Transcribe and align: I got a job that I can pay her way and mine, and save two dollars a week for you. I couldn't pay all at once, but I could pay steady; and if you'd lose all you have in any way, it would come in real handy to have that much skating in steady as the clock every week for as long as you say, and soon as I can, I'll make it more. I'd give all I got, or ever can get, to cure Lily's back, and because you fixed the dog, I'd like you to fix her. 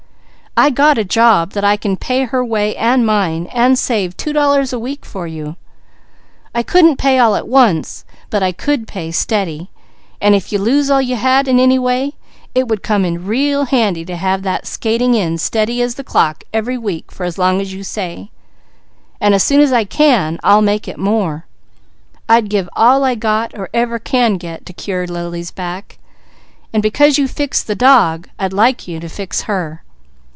I 0.57 0.69
got 0.69 0.97
a 0.97 1.05
job 1.05 1.53
that 1.53 1.63
I 1.63 1.77
can 1.77 1.95
pay 1.95 2.25
her 2.25 2.43
way 2.43 2.75
and 2.75 3.05
mine, 3.05 3.47
and 3.53 3.79
save 3.79 4.17
two 4.17 4.33
dollars 4.33 4.73
a 4.73 4.77
week 4.79 5.05
for 5.05 5.25
you. 5.25 5.55
I 6.53 6.61
couldn't 6.61 6.97
pay 6.97 7.17
all 7.19 7.37
at 7.37 7.47
once, 7.47 8.03
but 8.29 8.43
I 8.43 8.51
could 8.51 8.85
pay 8.85 9.11
steady; 9.11 9.69
and 10.19 10.35
if 10.35 10.51
you'd 10.51 10.59
lose 10.59 10.91
all 10.91 11.01
you 11.01 11.15
have 11.15 11.47
in 11.47 11.57
any 11.57 11.79
way, 11.79 12.15
it 12.53 12.67
would 12.67 12.83
come 12.83 13.05
in 13.05 13.25
real 13.25 13.63
handy 13.63 14.03
to 14.03 14.17
have 14.17 14.41
that 14.41 14.63
much 14.63 14.67
skating 14.67 15.15
in 15.15 15.37
steady 15.37 15.81
as 15.81 15.95
the 15.95 16.03
clock 16.03 16.43
every 16.53 16.77
week 16.77 17.13
for 17.13 17.23
as 17.23 17.37
long 17.37 17.61
as 17.61 17.71
you 17.73 17.81
say, 17.81 18.29
and 19.21 19.41
soon 19.41 19.61
as 19.61 19.71
I 19.71 19.85
can, 19.85 20.37
I'll 20.43 20.61
make 20.61 20.85
it 20.85 20.99
more. 20.99 21.45
I'd 22.27 22.49
give 22.49 22.67
all 22.75 23.05
I 23.05 23.15
got, 23.15 23.57
or 23.57 23.69
ever 23.73 23.99
can 23.99 24.35
get, 24.35 24.65
to 24.65 24.73
cure 24.73 25.07
Lily's 25.07 25.49
back, 25.49 25.97
and 26.73 26.83
because 26.83 27.17
you 27.17 27.29
fixed 27.29 27.67
the 27.67 27.73
dog, 27.73 28.29
I'd 28.37 28.51
like 28.51 28.85
you 28.85 28.99
to 28.99 29.07
fix 29.07 29.43
her. 29.43 29.83